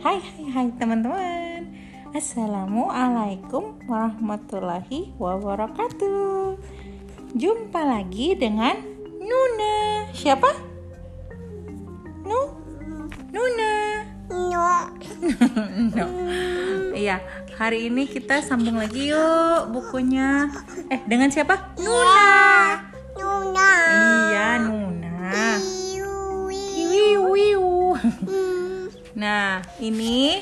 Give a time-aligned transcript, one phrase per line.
[0.00, 1.68] hai hai hai teman-teman
[2.14, 6.56] Assalamualaikum warahmatullahi wabarakatuh
[7.34, 8.78] Jumpa lagi dengan
[9.18, 10.50] Nuna Siapa?
[12.22, 12.40] Nu?
[13.34, 13.74] Nuna
[14.34, 14.88] No.
[15.96, 16.06] no.
[16.96, 17.20] Iya,
[17.60, 20.48] hari ini kita sambung lagi yuk bukunya.
[20.88, 21.76] Eh, dengan siapa?
[21.76, 22.32] Nuna.
[23.20, 23.68] Nuna.
[23.68, 24.23] Iya,
[29.24, 30.36] Nah, ini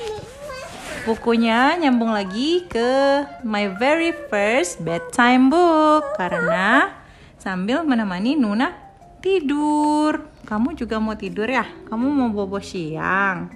[1.07, 6.91] bukunya nyambung lagi ke my very first bedtime book karena
[7.39, 8.75] sambil menemani Nuna
[9.23, 10.27] tidur.
[10.43, 11.63] Kamu juga mau tidur ya?
[11.63, 13.55] Kamu mau bobo siang?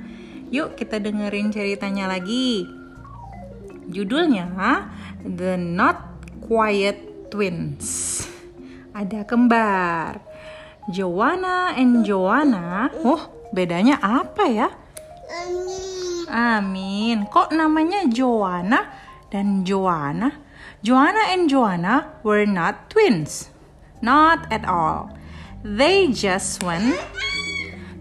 [0.55, 2.63] Yuk kita dengerin ceritanya lagi.
[3.91, 4.47] Judulnya
[5.27, 7.03] The Not Quiet
[7.35, 8.23] Twins.
[8.95, 10.23] Ada kembar.
[10.87, 12.95] Joanna and Joanna.
[13.03, 14.86] Oh, bedanya apa ya?
[15.31, 16.27] Ani.
[16.31, 17.27] Amin.
[17.31, 18.91] Kok namanya Joanna
[19.31, 20.31] dan Joanna?
[20.83, 23.51] Joanna and Joanna were not twins.
[24.03, 25.11] Not at all.
[25.67, 26.95] They just went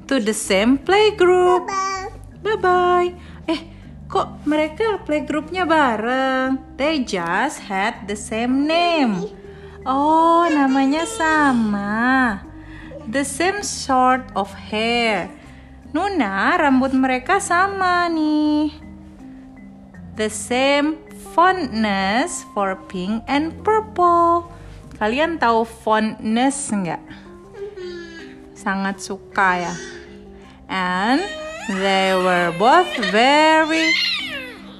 [0.05, 1.65] to the same playgroup.
[1.65, 2.13] Bye.
[2.45, 3.09] Bye-bye.
[3.49, 3.61] Eh,
[4.05, 6.77] kok mereka playgroupnya bareng?
[6.77, 9.25] They just had the same name.
[9.81, 12.41] Oh, namanya sama.
[13.09, 15.29] The same sort of hair.
[15.95, 18.67] Nuna, rambut mereka sama nih.
[20.19, 20.99] The same
[21.31, 24.51] fondness for pink and purple.
[24.99, 26.99] Kalian tahu fondness nggak?
[28.59, 29.73] Sangat suka ya.
[30.67, 31.23] And
[31.79, 33.87] they were both very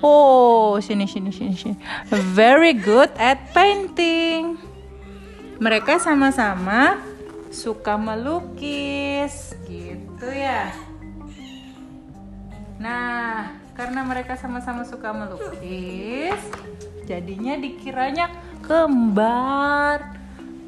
[0.03, 1.79] Oh, sini sini sini sini.
[2.35, 4.59] Very good at painting.
[5.63, 6.99] Mereka sama-sama
[7.55, 10.84] suka melukis, gitu ya.
[12.75, 16.39] Nah, karena mereka sama-sama suka melukis,
[17.07, 18.27] jadinya dikiranya
[18.63, 20.15] kembar.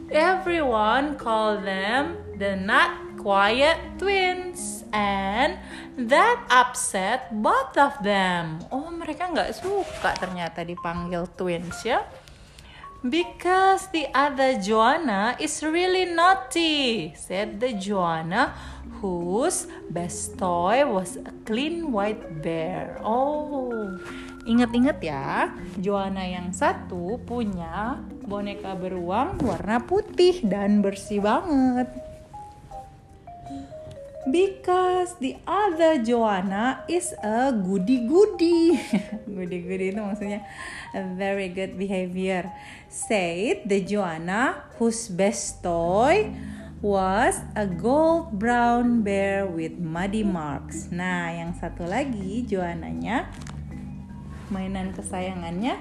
[0.08, 5.60] Everyone call them the not quiet twins and
[6.00, 8.64] that upset both of them.
[8.72, 12.08] Oh, mereka nggak suka ternyata dipanggil twins ya.
[13.08, 18.52] Because the other Joanna is really naughty, said the Joanna
[19.00, 23.00] whose best toy was a clean white bear.
[23.00, 23.96] Oh,
[24.44, 31.88] ingat-ingat ya, Joanna yang satu punya boneka beruang warna putih dan bersih banget.
[34.28, 38.76] Because the other Joanna is a goody-goody.
[39.38, 40.44] goody-goody itu maksudnya
[40.92, 42.52] a very good behavior.
[42.92, 46.36] Said the Joanna whose best toy
[46.84, 50.92] was a gold brown bear with muddy marks.
[50.94, 53.32] Nah, yang satu lagi Joananya
[54.48, 55.76] mainan kesayangannya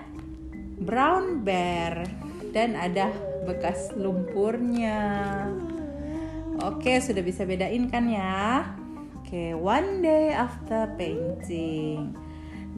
[0.82, 2.08] brown bear
[2.50, 3.12] dan ada
[3.44, 4.98] bekas lumpurnya.
[6.64, 8.64] Oke, sudah bisa bedain kan ya?
[9.20, 12.16] Oke, one day after painting,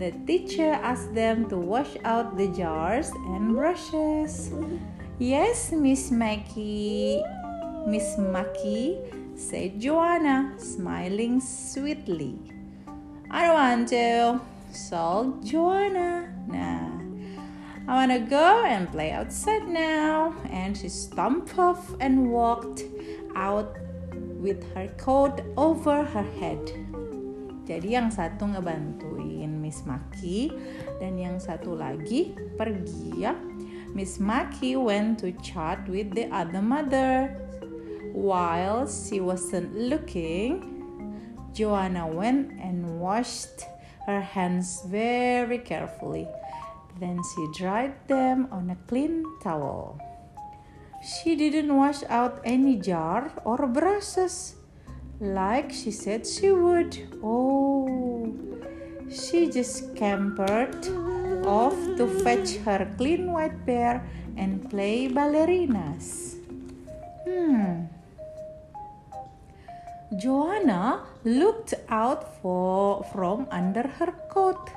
[0.02, 4.50] the teacher asked them to wash out the jars and brushes.
[5.22, 7.22] Yes, Miss Mackie.
[7.86, 8.98] Miss Maki
[9.38, 12.36] said Joanna, smiling sweetly.
[13.30, 14.40] I don't want to,
[14.74, 16.28] sulked Joanna.
[16.50, 16.90] Nah,
[17.86, 20.34] I want to go and play outside now.
[20.50, 22.82] And she stomped off and walked
[23.38, 23.78] out
[24.42, 26.58] with her coat over her head.
[27.68, 30.50] Jadi yang satu ngebantuin Miss Maki
[30.98, 33.38] dan yang satu lagi pergi ya.
[33.94, 37.38] Miss Maki went to chat with the other mother.
[38.16, 40.64] While she wasn't looking,
[41.52, 43.68] Joanna went and washed
[44.08, 46.24] her hands very carefully.
[46.98, 50.00] Then she dried them on a clean towel.
[51.02, 54.56] She didn't wash out any jar or brushes
[55.20, 56.96] like she said she would.
[57.22, 58.34] Oh,
[59.10, 60.86] she just scampered
[61.46, 64.06] off to fetch her clean white bear
[64.36, 66.36] and play ballerinas.
[67.24, 67.86] Hmm.
[70.16, 74.70] Joanna looked out for from under her coat.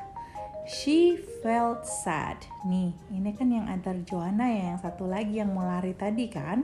[0.70, 2.46] She felt sad.
[2.70, 6.62] Nih, ini kan yang antar Joanna ya, yang satu lagi yang mau lari tadi kan.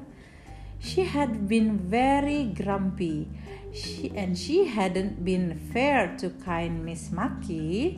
[0.78, 3.26] She had been very grumpy.
[3.74, 7.98] She, and she hadn't been fair to kind Miss Maki.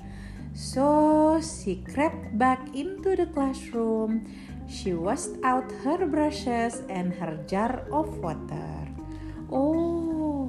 [0.55, 4.23] So she crept back into the classroom.
[4.71, 8.87] She washed out her brushes and her jar of water.
[9.51, 10.47] Oh,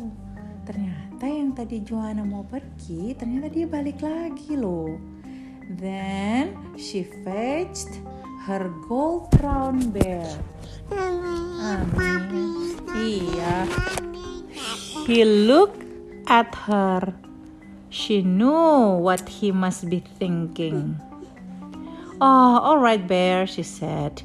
[0.69, 5.10] ternyata yang tadi Joanna mau pergi, ternyata dia balik lagi loh.
[5.70, 8.02] Then she fetched
[8.50, 10.26] her gold brown bear.
[10.90, 12.75] Amin.
[12.90, 13.70] Iya.
[15.06, 15.87] He looked
[16.26, 17.14] at her.
[17.90, 20.99] She knew what he must be thinking.
[22.20, 24.23] Oh, all right, bear, she said.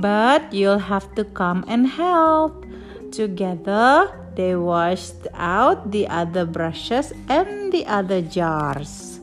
[0.00, 2.64] But you'll have to come and help.
[3.12, 9.20] Together, they washed out the other brushes and the other jars.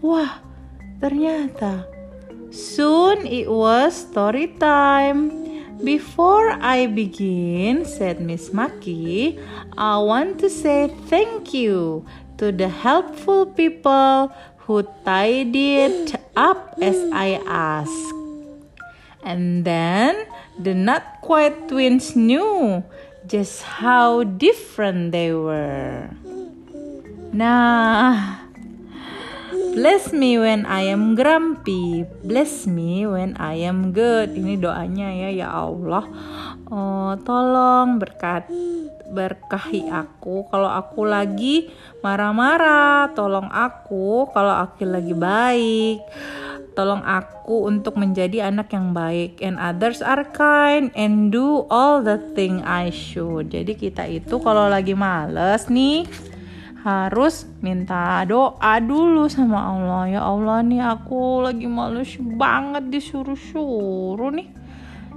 [0.00, 0.45] Wah,
[1.00, 1.86] ternyata.
[2.50, 5.44] Soon it was story time.
[5.84, 9.36] Before I begin, said Miss Maki,
[9.76, 12.08] I want to say thank you
[12.40, 14.32] to the helpful people
[14.64, 18.16] who tidied up as I asked.
[19.20, 20.24] And then
[20.56, 22.80] the not quite twins knew
[23.26, 26.08] just how different they were.
[27.36, 28.45] Nah,
[29.76, 34.32] bless me when I am grumpy, bless me when I am good.
[34.32, 36.08] Ini doanya ya, ya Allah.
[36.72, 38.48] Oh, tolong berkat
[39.06, 41.68] berkahi aku kalau aku lagi
[42.00, 43.12] marah-marah.
[43.12, 46.00] Tolong aku kalau aku lagi baik.
[46.72, 52.16] Tolong aku untuk menjadi anak yang baik and others are kind and do all the
[52.32, 53.52] thing I should.
[53.52, 56.04] Jadi kita itu kalau lagi males nih
[56.86, 60.02] harus minta doa dulu sama Allah.
[60.06, 64.46] Ya Allah nih aku lagi males banget disuruh-suruh nih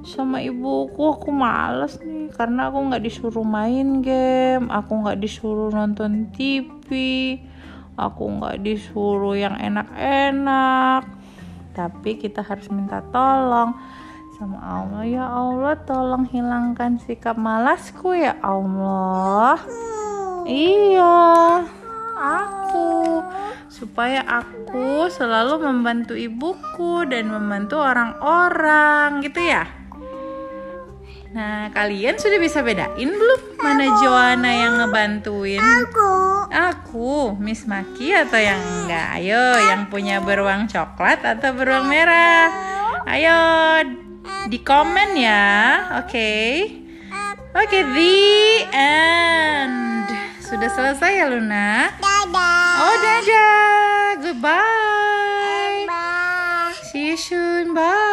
[0.01, 0.97] sama ibuku.
[0.97, 6.89] Aku males nih karena aku nggak disuruh main game aku nggak disuruh nonton TV
[7.93, 11.05] aku nggak disuruh yang enak-enak.
[11.77, 13.77] Tapi kita harus minta tolong
[14.41, 15.05] sama Allah.
[15.05, 19.61] Ya Allah tolong hilangkan sikap malasku ya Allah
[20.49, 21.61] iya
[22.17, 23.21] aku
[23.69, 29.79] supaya aku selalu membantu ibuku dan membantu orang-orang gitu ya
[31.29, 35.61] Nah, kalian sudah bisa bedain belum mana Joanna yang ngebantuin?
[35.61, 36.13] Aku.
[36.49, 39.21] Aku, Miss Maki atau yang enggak?
[39.21, 42.49] Ayo, yang punya beruang coklat atau beruang merah?
[43.05, 43.37] Ayo,
[44.49, 45.45] di komen ya.
[46.01, 46.09] Oke.
[46.09, 46.45] Okay.
[47.49, 48.17] Oke, okay, the
[48.73, 49.88] end.
[50.49, 51.93] Sudah selesai ya, Luna?
[52.01, 52.81] Dadah.
[52.81, 54.17] Oh, dadah.
[54.17, 55.85] Goodbye.
[55.85, 56.73] Bye.
[56.89, 57.77] See you soon.
[57.77, 58.08] Bye.